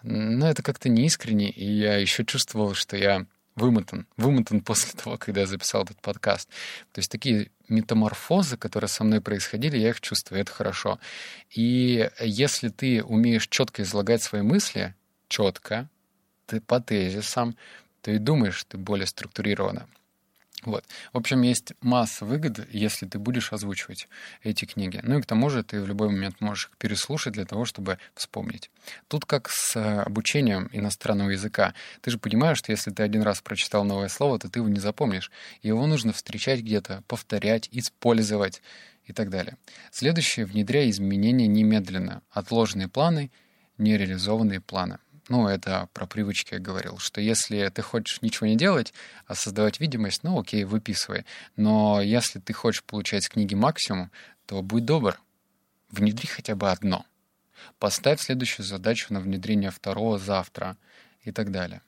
Но 0.03 0.49
это 0.49 0.63
как-то 0.63 0.89
неискренне, 0.89 1.51
и 1.51 1.65
я 1.65 1.97
еще 1.97 2.25
чувствовал, 2.25 2.75
что 2.75 2.97
я 2.97 3.27
вымотан, 3.57 4.07
вымотан 4.17 4.61
после 4.61 4.93
того, 5.03 5.17
когда 5.19 5.41
я 5.43 5.47
записал 5.47 5.85
этот 5.85 6.01
подкаст. 6.01 6.49
То 6.93 6.99
есть 7.01 7.11
такие 7.11 7.51
метаморфозы, 7.73 8.57
которые 8.57 8.89
со 8.89 9.05
мной 9.05 9.21
происходили, 9.21 9.77
я 9.77 9.91
их 9.91 10.01
чувствую, 10.01 10.41
это 10.41 10.53
хорошо. 10.53 10.99
И 11.51 12.09
если 12.21 12.69
ты 12.69 13.03
умеешь 13.03 13.49
четко 13.49 13.83
излагать 13.83 14.23
свои 14.23 14.43
мысли, 14.43 14.95
четко, 15.29 15.89
ты 16.47 16.61
по 16.61 16.81
тезисам, 16.81 17.57
то 18.03 18.11
и 18.11 18.19
думаешь 18.19 18.65
ты 18.65 18.77
более 18.77 19.07
структурированно. 19.07 19.89
Вот. 20.65 20.85
В 21.13 21.19
общем, 21.19 21.43
есть 21.43 21.73
масса 21.81 22.25
выгод, 22.25 22.61
если 22.71 23.07
ты 23.07 23.19
будешь 23.19 23.53
озвучивать 23.53 24.09
эти 24.43 24.65
книги. 24.65 25.01
Ну 25.03 25.19
и 25.19 25.23
к 25.23 25.27
тому 25.27 25.51
же 25.51 25.65
ты 25.65 25.81
в 25.81 25.87
любой 25.89 26.09
момент 26.09 26.41
можешь 26.41 26.67
их 26.67 26.77
переслушать 26.77 27.33
для 27.33 27.45
того, 27.45 27.65
чтобы 27.65 27.99
вспомнить. 28.15 28.71
Тут 29.09 29.27
как 29.27 29.49
с 29.51 29.77
э, 29.77 30.03
обучением 30.03 30.69
иностранного 30.73 31.31
языка. 31.31 31.75
Ты 32.01 32.13
же 32.13 32.19
понимаешь, 32.19 32.59
что 32.59 32.71
если 32.71 32.93
ты 32.93 33.03
один 33.03 33.23
раз 33.23 33.41
прочитал 33.41 33.85
новое 33.85 34.09
слово, 34.09 34.39
то 34.39 34.49
ты 34.49 34.61
его 34.61 34.69
не 34.69 34.79
запомнишь. 34.79 35.33
Его 35.63 35.87
нужно 35.87 36.13
встречать 36.13 36.61
где-то, 36.61 37.03
повторять, 37.09 37.69
использовать 37.73 38.63
и 39.07 39.13
так 39.13 39.31
далее. 39.31 39.57
Следующее— 39.91 40.47
внедряй 40.47 40.91
изменения 40.91 41.49
немедленно. 41.49 42.23
Отложенные 42.31 42.89
планы, 42.89 43.33
нереализованные 43.79 44.61
планы 44.61 44.99
ну, 45.29 45.47
это 45.47 45.89
про 45.93 46.07
привычки 46.07 46.55
я 46.55 46.61
говорил, 46.61 46.99
что 46.99 47.21
если 47.21 47.69
ты 47.69 47.83
хочешь 47.83 48.23
ничего 48.23 48.47
не 48.47 48.57
делать, 48.57 48.93
а 49.27 49.35
создавать 49.35 49.81
видимость, 49.81 50.25
ну, 50.25 50.41
окей, 50.41 50.65
выписывай. 50.65 51.25
Но 51.57 52.01
если 52.01 52.39
ты 52.39 52.53
хочешь 52.53 52.83
получать 52.83 53.25
с 53.25 53.29
книги 53.29 53.55
максимум, 53.55 54.11
то 54.47 54.63
будь 54.63 54.85
добр, 54.85 55.21
внедри 55.91 56.27
хотя 56.27 56.57
бы 56.57 56.71
одно. 56.71 57.07
Поставь 57.79 58.21
следующую 58.21 58.67
задачу 58.67 59.13
на 59.13 59.21
внедрение 59.21 59.71
второго 59.71 60.19
завтра 60.19 60.77
и 61.23 61.31
так 61.31 61.53
далее. 61.53 61.83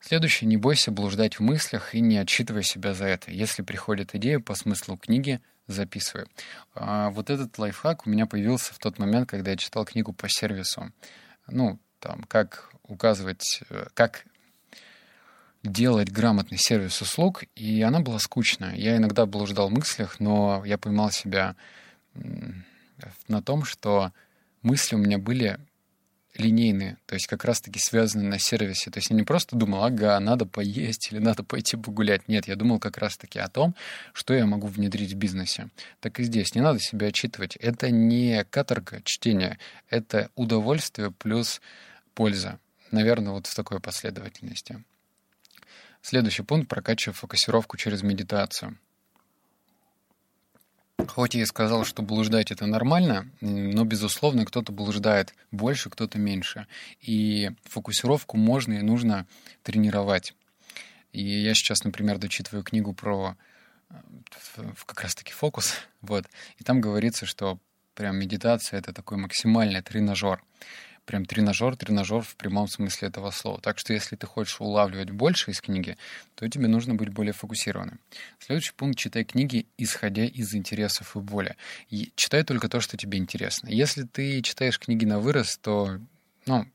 Следующее, 0.00 0.48
не 0.48 0.56
бойся 0.56 0.90
блуждать 0.90 1.38
в 1.38 1.40
мыслях 1.40 1.94
и 1.94 2.00
не 2.00 2.18
отчитывай 2.18 2.62
себя 2.62 2.94
за 2.94 3.06
это. 3.06 3.30
Если 3.30 3.62
приходит 3.62 4.14
идея 4.14 4.38
по 4.38 4.54
смыслу 4.54 4.98
книги, 4.98 5.40
записывай. 5.66 6.26
А 6.74 7.10
вот 7.10 7.30
этот 7.30 7.56
лайфхак 7.58 8.06
у 8.06 8.10
меня 8.10 8.26
появился 8.26 8.74
в 8.74 8.78
тот 8.78 8.98
момент, 8.98 9.30
когда 9.30 9.52
я 9.52 9.56
читал 9.56 9.84
книгу 9.86 10.12
по 10.12 10.28
сервису. 10.28 10.92
Ну, 11.46 11.78
там, 12.04 12.22
как 12.28 12.70
указывать, 12.86 13.62
э, 13.70 13.86
как 13.94 14.26
делать 15.62 16.10
грамотный 16.10 16.58
сервис 16.58 17.00
услуг, 17.00 17.44
и 17.56 17.80
она 17.80 18.00
была 18.00 18.18
скучная. 18.18 18.74
Я 18.74 18.98
иногда 18.98 19.24
блуждал 19.24 19.70
в 19.70 19.72
мыслях, 19.72 20.20
но 20.20 20.62
я 20.66 20.76
поймал 20.76 21.10
себя 21.10 21.56
на 23.26 23.42
том, 23.42 23.64
что 23.64 24.12
мысли 24.60 24.96
у 24.96 24.98
меня 24.98 25.16
были 25.16 25.58
линейные, 26.36 26.98
то 27.06 27.14
есть 27.14 27.26
как 27.26 27.44
раз-таки 27.44 27.78
связаны 27.78 28.24
на 28.24 28.38
сервисе. 28.38 28.90
То 28.90 28.98
есть 28.98 29.08
я 29.08 29.16
не 29.16 29.22
просто 29.22 29.56
думал, 29.56 29.84
ага, 29.84 30.18
надо 30.20 30.44
поесть 30.44 31.08
или 31.10 31.20
надо 31.20 31.42
пойти 31.42 31.76
погулять. 31.76 32.28
Нет, 32.28 32.48
я 32.48 32.56
думал 32.56 32.80
как 32.80 32.98
раз-таки 32.98 33.38
о 33.38 33.48
том, 33.48 33.74
что 34.12 34.34
я 34.34 34.44
могу 34.44 34.66
внедрить 34.66 35.12
в 35.12 35.16
бизнесе. 35.16 35.70
Так 36.00 36.20
и 36.20 36.24
здесь. 36.24 36.54
Не 36.54 36.60
надо 36.60 36.80
себя 36.80 37.06
отчитывать. 37.06 37.56
Это 37.56 37.90
не 37.90 38.44
каторга 38.50 39.00
чтения, 39.04 39.58
это 39.88 40.28
удовольствие 40.34 41.12
плюс 41.12 41.62
польза. 42.14 42.58
Наверное, 42.90 43.32
вот 43.32 43.46
в 43.46 43.54
такой 43.54 43.80
последовательности. 43.80 44.82
Следующий 46.02 46.42
пункт— 46.42 46.68
прокачивая 46.70 47.14
фокусировку 47.14 47.76
через 47.76 48.02
медитацию. 48.02 48.78
Хоть 51.08 51.34
я 51.34 51.42
и 51.42 51.46
сказал, 51.46 51.84
что 51.84 52.02
блуждать 52.02 52.50
это 52.50 52.66
нормально, 52.66 53.28
но, 53.40 53.84
безусловно, 53.84 54.44
кто-то 54.44 54.72
блуждает 54.72 55.34
больше, 55.50 55.90
кто-то 55.90 56.18
меньше. 56.18 56.66
И 57.00 57.50
фокусировку 57.64 58.36
можно 58.36 58.74
и 58.74 58.82
нужно 58.82 59.26
тренировать. 59.62 60.34
И 61.12 61.22
я 61.22 61.54
сейчас, 61.54 61.84
например, 61.84 62.18
дочитываю 62.18 62.64
книгу 62.64 62.92
про 62.92 63.36
э, 63.90 63.94
как 64.86 65.02
раз-таки 65.02 65.32
фокус, 65.32 65.74
вот, 66.00 66.26
и 66.58 66.64
там 66.64 66.80
говорится, 66.80 67.26
что 67.26 67.58
прям 67.94 68.16
медитация— 68.16 68.78
это 68.80 68.92
такой 68.92 69.18
максимальный 69.18 69.82
тренажер 69.82 70.42
прям 71.04 71.24
тренажер, 71.24 71.76
тренажер 71.76 72.22
в 72.22 72.36
прямом 72.36 72.68
смысле 72.68 73.08
этого 73.08 73.30
слова. 73.30 73.60
Так 73.60 73.78
что 73.78 73.92
если 73.92 74.16
ты 74.16 74.26
хочешь 74.26 74.60
улавливать 74.60 75.10
больше 75.10 75.50
из 75.50 75.60
книги, 75.60 75.96
то 76.34 76.48
тебе 76.48 76.66
нужно 76.66 76.94
быть 76.94 77.10
более 77.10 77.32
фокусированным. 77.32 77.98
Следующий 78.38 78.72
пункт— 78.72 78.98
читай 79.00 79.24
книги, 79.24 79.66
исходя 79.78 80.24
из 80.24 80.54
интересов 80.54 81.16
и 81.16 81.20
боли. 81.20 81.56
И 81.90 82.12
читай 82.16 82.42
только 82.44 82.68
то, 82.68 82.80
что 82.80 82.96
тебе 82.96 83.18
интересно. 83.18 83.68
Если 83.68 84.04
ты 84.04 84.40
читаешь 84.42 84.78
книги 84.78 85.04
на 85.04 85.18
вырос, 85.18 85.58
то 85.58 85.98
ну, 86.46 86.66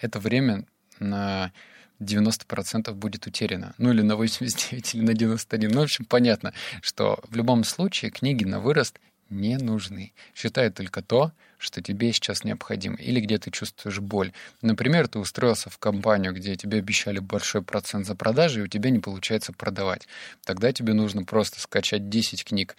это 0.00 0.18
время 0.18 0.64
на 0.98 1.52
90% 2.00 2.92
будет 2.94 3.26
утеряно. 3.26 3.74
Ну 3.78 3.92
или 3.92 4.02
на 4.02 4.16
89, 4.16 4.94
или 4.94 5.02
на 5.02 5.14
91. 5.14 5.70
Ну, 5.70 5.80
в 5.80 5.84
общем, 5.84 6.04
понятно, 6.04 6.52
что 6.80 7.20
в 7.28 7.36
любом 7.36 7.64
случае 7.64 8.10
книги 8.10 8.44
на 8.44 8.60
вырост 8.60 8.98
не 9.32 9.56
нужны. 9.56 10.12
Считай 10.34 10.70
только 10.70 11.02
то, 11.02 11.32
что 11.58 11.80
тебе 11.80 12.12
сейчас 12.12 12.44
необходимо, 12.44 12.96
или 12.96 13.20
где 13.20 13.38
ты 13.38 13.50
чувствуешь 13.50 14.00
боль. 14.00 14.32
Например, 14.60 15.08
ты 15.08 15.18
устроился 15.18 15.70
в 15.70 15.78
компанию, 15.78 16.32
где 16.32 16.56
тебе 16.56 16.78
обещали 16.78 17.18
большой 17.18 17.62
процент 17.62 18.06
за 18.06 18.14
продажи, 18.14 18.60
и 18.60 18.62
у 18.64 18.66
тебя 18.66 18.90
не 18.90 18.98
получается 18.98 19.52
продавать. 19.52 20.06
Тогда 20.44 20.72
тебе 20.72 20.92
нужно 20.92 21.24
просто 21.24 21.60
скачать 21.60 22.08
10 22.08 22.44
книг 22.44 22.76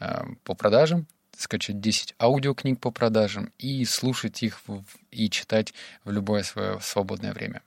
э, 0.00 0.24
по 0.44 0.54
продажам, 0.54 1.06
скачать 1.36 1.80
10 1.80 2.14
аудиокниг 2.18 2.80
по 2.80 2.90
продажам 2.90 3.52
и 3.58 3.84
слушать 3.84 4.42
их 4.42 4.60
в, 4.66 4.84
и 5.10 5.30
читать 5.30 5.74
в 6.04 6.10
любое 6.10 6.42
свое 6.42 6.78
свободное 6.80 7.32
время. 7.32 7.62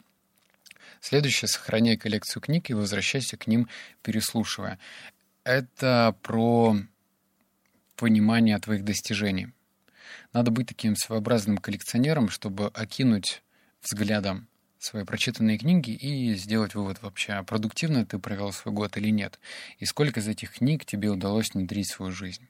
Следующее— 1.02 1.48
сохраняй 1.50 1.98
коллекцию 1.98 2.42
книг 2.42 2.70
и 2.70 2.74
возвращайся 2.74 3.38
к 3.38 3.48
ним, 3.48 3.68
переслушивая. 4.02 4.80
Это 5.44 6.16
про 6.22 6.78
понимание 8.00 8.58
твоих 8.60 8.86
достижений. 8.86 9.50
Надо 10.32 10.52
быть 10.52 10.68
таким 10.68 10.96
своеобразным 10.96 11.58
коллекционером, 11.58 12.30
чтобы 12.30 12.68
окинуть 12.68 13.44
взглядом 13.82 14.48
свои 14.78 15.04
прочитанные 15.04 15.58
книги 15.58 15.92
и 15.92 16.34
сделать 16.36 16.76
вывод 16.76 17.02
вообще, 17.02 17.34
а 17.34 17.44
продуктивно 17.44 18.06
ты 18.06 18.18
провел 18.18 18.54
свой 18.54 18.74
год 18.74 18.96
или 18.96 19.10
нет, 19.10 19.38
и 19.80 19.86
сколько 19.86 20.22
из 20.22 20.28
этих 20.30 20.54
книг 20.54 20.86
тебе 20.86 21.10
удалось 21.10 21.54
внедрить 21.54 21.88
в 21.88 21.96
свою 21.96 22.12
жизнь. 22.14 22.48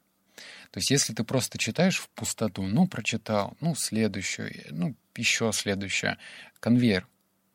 То 0.72 0.78
есть 0.78 0.92
если 0.92 1.14
ты 1.14 1.24
просто 1.24 1.58
читаешь 1.58 1.98
в 1.98 2.10
пустоту, 2.10 2.62
ну, 2.62 2.88
прочитал, 2.88 3.58
ну, 3.60 3.74
следующую, 3.76 4.52
ну, 4.70 4.96
еще 5.16 5.52
следующее, 5.52 6.18
конвейер, 6.60 7.08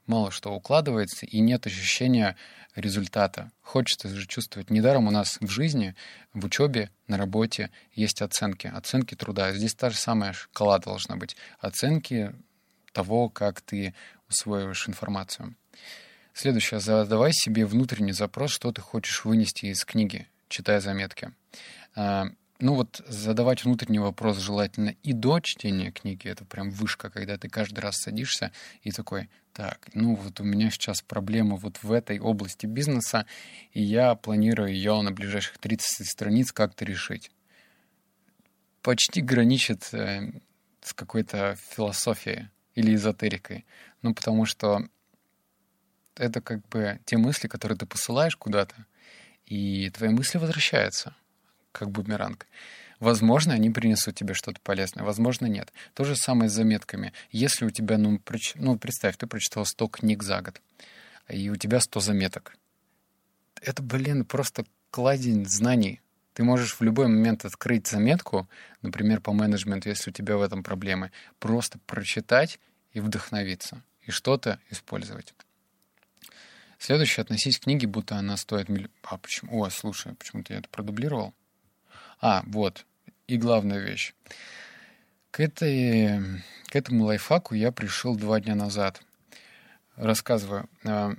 мало 0.07 0.31
что 0.31 0.53
укладывается, 0.53 1.27
и 1.27 1.41
нет 1.41 1.67
ощущения 1.67 2.37
результата. 2.75 3.51
Хочется 3.63 4.09
же 4.09 4.27
чувствовать. 4.27 4.71
Недаром 4.71 5.07
у 5.07 5.11
нас 5.11 5.39
в 5.41 5.49
жизни, 5.49 5.95
в 6.33 6.45
учебе, 6.45 6.91
на 7.07 7.17
работе 7.17 7.71
есть 7.93 8.23
оценки. 8.23 8.67
Оценки 8.67 9.15
труда. 9.15 9.53
Здесь 9.53 9.75
та 9.75 9.91
же 9.91 9.97
самая 9.97 10.33
шкала 10.33 10.79
должна 10.79 11.17
быть. 11.17 11.37
Оценки 11.61 12.35
того, 12.93 13.29
как 13.29 13.61
ты 13.61 13.95
усвоиваешь 14.29 14.89
информацию. 14.89 15.55
Следующее. 16.33 16.81
Задавай 16.81 17.33
себе 17.33 17.65
внутренний 17.65 18.13
запрос, 18.13 18.51
что 18.51 18.73
ты 18.73 18.81
хочешь 18.81 19.25
вынести 19.25 19.67
из 19.67 19.85
книги, 19.85 20.27
читая 20.49 20.81
заметки. 20.81 21.33
А, 21.95 22.27
ну 22.59 22.75
вот 22.75 23.03
задавать 23.07 23.65
внутренний 23.65 24.01
вопрос 24.01 24.39
желательно 24.39 24.95
и 25.03 25.13
до 25.13 25.39
чтения 25.41 25.93
книги, 25.93 26.29
это 26.29 26.45
прям 26.45 26.71
вышка, 26.71 27.11
когда 27.11 27.37
ты 27.37 27.49
каждый 27.49 27.81
раз 27.81 27.97
садишься 27.99 28.53
и 28.83 28.91
такой, 28.91 29.29
так, 29.55 29.89
ну 29.95 30.17
вот 30.17 30.41
у 30.41 30.45
меня 30.45 30.69
сейчас 30.69 31.01
проблема 31.01 31.57
вот 31.57 31.83
в 31.85 31.93
этой 31.93 32.19
области 32.19 32.67
бизнеса, 32.67 33.25
и 33.73 33.81
я 33.81 34.17
планирую 34.17 34.71
ее 34.71 35.01
на 35.01 35.13
ближайших 35.13 35.59
30 35.59 36.11
страниц 36.11 36.51
как-то 36.51 36.85
решить. 36.85 37.31
Почти 38.83 39.21
граничит 39.21 39.95
э, 39.95 40.33
с 40.83 40.93
какой-то 40.93 41.57
философией 41.71 42.49
или 42.75 42.97
эзотерикой. 42.97 43.65
Ну, 44.03 44.13
потому 44.13 44.45
что 44.45 44.89
это 46.17 46.41
как 46.41 46.67
бы 46.69 46.99
те 47.05 47.17
мысли, 47.17 47.47
которые 47.47 47.79
ты 47.79 47.87
посылаешь 47.87 48.37
куда-то, 48.37 48.75
и 49.47 49.89
твои 49.91 50.11
мысли 50.11 50.39
возвращаются 50.39 51.15
как 51.71 51.91
бумеранг. 51.91 52.49
Возможно, 53.05 53.53
они 53.53 53.69
принесут 53.69 54.15
тебе 54.15 54.33
что-то 54.33 54.59
полезное, 54.63 55.05
возможно, 55.05 55.45
нет. 55.45 55.75
То 55.93 56.05
же 56.05 56.17
самое 56.17 56.49
с 56.49 56.55
заметками. 56.55 57.13
Если 57.31 57.67
у 57.67 57.71
тебя, 57.71 57.99
ну, 57.99 58.19
проч... 58.19 58.55
ну 58.55 58.79
представь, 58.79 59.19
ты 59.19 59.27
прочитал 59.27 59.67
100 59.67 59.89
книг 59.89 60.23
за 60.23 60.41
год, 60.41 60.63
и 61.29 61.51
у 61.51 61.57
тебя 61.57 61.81
100 61.81 62.01
заметок. 62.01 62.57
Это, 63.61 63.83
блин, 63.83 64.25
просто 64.25 64.65
кладень 64.91 65.45
знаний. 65.45 66.01
Ты 66.33 66.45
можешь 66.45 66.81
в 66.81 66.81
любой 66.81 67.09
момент 67.09 67.45
открыть 67.45 67.87
заметку, 67.87 68.49
например, 68.81 69.21
по 69.21 69.35
менеджменту, 69.35 69.91
если 69.91 70.09
у 70.09 70.15
тебя 70.15 70.39
в 70.39 70.43
этом 70.43 70.63
проблемы, 70.63 71.13
просто 71.39 71.79
прочитать 71.85 72.59
и 72.95 73.01
вдохновиться, 73.01 73.83
и 74.01 74.13
что-то 74.13 74.59
использовать. 74.71 75.35
Следующее, 76.79 77.21
относись 77.21 77.59
к 77.59 77.65
книге, 77.65 77.87
будто 77.87 78.17
она 78.17 78.39
стоит 78.39 78.71
миллион... 78.71 78.91
А, 79.03 79.19
почему? 79.19 79.63
О, 79.63 79.69
слушай, 79.69 80.15
почему-то 80.15 80.55
я 80.55 80.61
это 80.61 80.71
продублировал. 80.71 81.35
А, 82.19 82.43
вот. 82.47 82.87
И 83.27 83.37
главная 83.39 83.79
вещь. 83.79 84.15
К, 85.31 85.41
этой, 85.41 86.21
к 86.67 86.77
этому 86.77 87.05
лайфхаку 87.05 87.55
я 87.55 87.73
пришел 87.73 88.17
два 88.17 88.41
дня 88.41 88.55
назад. 88.55 89.01
Рассказываю. 89.97 90.69
А, 90.85 91.15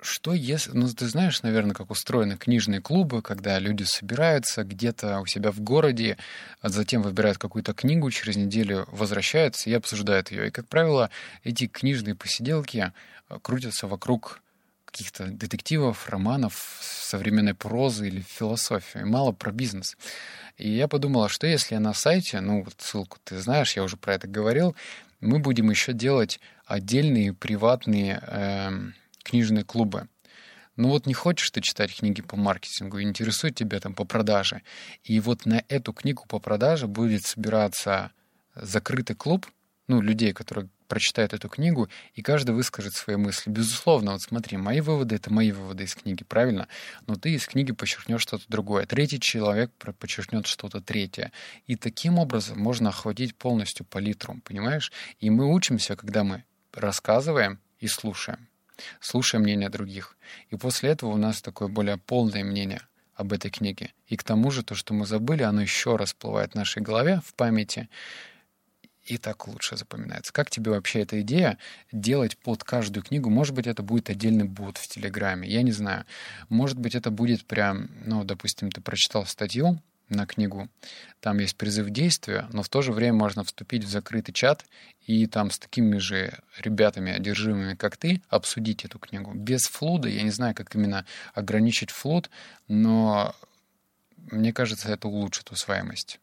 что 0.00 0.34
если... 0.34 0.72
Ну, 0.72 0.88
ты 0.88 1.06
знаешь, 1.06 1.42
наверное, 1.42 1.74
как 1.74 1.90
устроены 1.90 2.36
книжные 2.36 2.80
клубы, 2.80 3.22
когда 3.22 3.58
люди 3.58 3.84
собираются 3.84 4.64
где-то 4.64 5.20
у 5.20 5.26
себя 5.26 5.52
в 5.52 5.60
городе, 5.60 6.18
а 6.60 6.68
затем 6.68 7.02
выбирают 7.02 7.38
какую-то 7.38 7.74
книгу, 7.74 8.10
через 8.10 8.36
неделю 8.36 8.86
возвращаются 8.90 9.70
и 9.70 9.74
обсуждают 9.74 10.30
ее. 10.30 10.48
И, 10.48 10.50
как 10.50 10.66
правило, 10.68 11.10
эти 11.44 11.66
книжные 11.68 12.14
посиделки 12.14 12.92
крутятся 13.42 13.86
вокруг 13.86 14.40
каких-то 14.90 15.26
детективов, 15.26 16.08
романов, 16.08 16.78
современной 16.80 17.54
прозы 17.54 18.08
или 18.08 18.20
философии, 18.20 19.00
мало 19.00 19.32
про 19.32 19.52
бизнес. 19.52 19.96
И 20.56 20.70
я 20.70 20.88
подумала, 20.88 21.28
что 21.28 21.46
если 21.46 21.74
я 21.74 21.80
на 21.80 21.94
сайте, 21.94 22.40
ну 22.40 22.62
вот 22.62 22.74
ссылку 22.78 23.18
ты 23.22 23.38
знаешь, 23.38 23.76
я 23.76 23.82
уже 23.82 23.96
про 23.96 24.14
это 24.14 24.26
говорил, 24.26 24.74
мы 25.20 25.38
будем 25.38 25.70
еще 25.70 25.92
делать 25.92 26.40
отдельные 26.64 27.34
приватные 27.34 28.20
э, 28.26 28.70
книжные 29.22 29.64
клубы. 29.64 30.08
Ну 30.76 30.88
вот 30.88 31.06
не 31.06 31.14
хочешь 31.14 31.50
ты 31.50 31.60
читать 31.60 31.96
книги 31.96 32.22
по 32.22 32.36
маркетингу, 32.36 33.02
интересует 33.02 33.56
тебя 33.56 33.80
там 33.80 33.94
по 33.94 34.04
продаже. 34.04 34.62
И 35.02 35.18
вот 35.20 35.44
на 35.44 35.64
эту 35.68 35.92
книгу 35.92 36.24
по 36.28 36.38
продаже 36.38 36.86
будет 36.86 37.24
собираться 37.24 38.12
закрытый 38.54 39.16
клуб, 39.16 39.46
ну, 39.88 40.00
людей, 40.00 40.32
которые 40.32 40.68
прочитает 40.88 41.34
эту 41.34 41.48
книгу, 41.48 41.88
и 42.14 42.22
каждый 42.22 42.54
выскажет 42.54 42.94
свои 42.94 43.16
мысли. 43.16 43.50
Безусловно, 43.50 44.12
вот 44.12 44.22
смотри, 44.22 44.56
мои 44.56 44.80
выводы— 44.80 45.14
это 45.16 45.32
мои 45.32 45.52
выводы 45.52 45.84
из 45.84 45.94
книги, 45.94 46.24
правильно? 46.24 46.66
Но 47.06 47.14
ты 47.14 47.34
из 47.34 47.46
книги 47.46 47.72
подчеркнешь 47.72 48.22
что-то 48.22 48.44
другое. 48.48 48.86
Третий 48.86 49.20
человек 49.20 49.70
подчеркнет 49.98 50.46
что-то 50.46 50.80
третье. 50.80 51.30
И 51.66 51.76
таким 51.76 52.18
образом 52.18 52.58
можно 52.58 52.88
охватить 52.88 53.36
полностью 53.36 53.86
палитру, 53.86 54.40
понимаешь? 54.44 54.90
И 55.20 55.30
мы 55.30 55.52
учимся, 55.52 55.94
когда 55.94 56.24
мы 56.24 56.44
рассказываем 56.72 57.60
и 57.78 57.86
слушаем. 57.86 58.48
Слушаем 59.00 59.42
мнение 59.42 59.68
других. 59.68 60.16
И 60.50 60.56
после 60.56 60.90
этого 60.90 61.10
у 61.10 61.16
нас 61.16 61.42
такое 61.42 61.68
более 61.68 61.96
полное 61.98 62.44
мнение 62.44 62.82
об 63.14 63.32
этой 63.32 63.50
книге. 63.50 63.92
И 64.06 64.16
к 64.16 64.22
тому 64.22 64.50
же 64.50 64.62
то, 64.62 64.74
что 64.74 64.94
мы 64.94 65.04
забыли, 65.04 65.42
оно 65.42 65.60
еще 65.60 65.96
раз 65.96 66.10
всплывает 66.10 66.52
в 66.52 66.54
нашей 66.54 66.82
голове, 66.82 67.20
в 67.24 67.34
памяти, 67.34 67.88
и 69.08 69.16
так 69.18 69.48
лучше 69.48 69.76
запоминается. 69.76 70.32
Как 70.32 70.50
тебе 70.50 70.70
вообще 70.70 71.00
эта 71.00 71.20
идея 71.22 71.58
делать 71.92 72.36
под 72.36 72.64
каждую 72.64 73.02
книгу? 73.02 73.30
Может 73.30 73.54
быть, 73.54 73.66
это 73.66 73.82
будет 73.82 74.10
отдельный 74.10 74.44
бот 74.44 74.78
в 74.78 74.86
Телеграме, 74.86 75.48
я 75.48 75.62
не 75.62 75.72
знаю. 75.72 76.04
Может 76.48 76.78
быть, 76.78 76.94
это 76.94 77.10
будет 77.10 77.46
прям, 77.46 77.90
ну, 78.04 78.24
допустим, 78.24 78.70
ты 78.70 78.80
прочитал 78.80 79.24
статью 79.26 79.80
на 80.08 80.26
книгу, 80.26 80.68
там 81.20 81.38
есть 81.38 81.56
призыв 81.56 81.90
действия, 81.90 82.48
но 82.52 82.62
в 82.62 82.68
то 82.68 82.80
же 82.82 82.92
время 82.92 83.14
можно 83.14 83.44
вступить 83.44 83.84
в 83.84 83.88
закрытый 83.88 84.32
чат 84.32 84.64
и 85.06 85.26
там 85.26 85.50
с 85.50 85.58
такими 85.58 85.98
же 85.98 86.38
ребятами, 86.58 87.12
одержимыми, 87.12 87.74
как 87.74 87.96
ты, 87.96 88.22
обсудить 88.28 88.84
эту 88.84 88.98
книгу. 88.98 89.32
Без 89.34 89.66
флуда, 89.66 90.08
я 90.08 90.22
не 90.22 90.30
знаю, 90.30 90.54
как 90.54 90.74
именно 90.74 91.04
ограничить 91.34 91.90
флуд, 91.90 92.30
но 92.68 93.34
мне 94.16 94.52
кажется, 94.52 94.90
это 94.90 95.08
улучшит 95.08 95.50
усваиваемость 95.50 96.20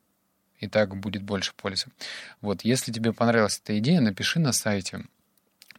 и 0.65 0.69
так 0.69 0.95
будет 0.95 1.23
больше 1.23 1.53
пользы. 1.55 1.87
Вот, 2.41 2.63
если 2.63 2.91
тебе 2.91 3.13
понравилась 3.13 3.59
эта 3.63 3.77
идея, 3.79 4.01
напиши 4.01 4.39
на 4.39 4.51
сайте. 4.53 5.05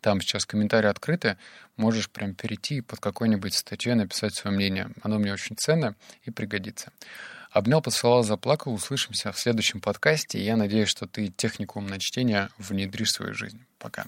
Там 0.00 0.20
сейчас 0.20 0.46
комментарии 0.46 0.88
открыты. 0.88 1.36
Можешь 1.76 2.10
прям 2.10 2.34
перейти 2.34 2.80
под 2.80 3.00
какой-нибудь 3.00 3.54
статьей 3.54 3.94
написать 3.94 4.34
свое 4.34 4.54
мнение. 4.54 4.90
Оно 5.02 5.18
мне 5.18 5.32
очень 5.32 5.56
ценно 5.56 5.94
и 6.22 6.30
пригодится. 6.30 6.92
Обнял, 7.50 7.80
поцеловал, 7.80 8.22
заплакал. 8.22 8.72
Услышимся 8.72 9.32
в 9.32 9.38
следующем 9.38 9.80
подкасте. 9.80 10.44
Я 10.44 10.56
надеюсь, 10.56 10.88
что 10.88 11.06
ты 11.06 11.28
технику 11.28 11.80
на 11.80 11.98
чтение 11.98 12.50
внедришь 12.58 13.08
в 13.08 13.14
свою 13.14 13.34
жизнь. 13.34 13.64
Пока. 13.78 14.06